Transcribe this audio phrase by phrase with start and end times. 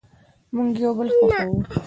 [0.55, 1.57] مونږ یو بل خوښوو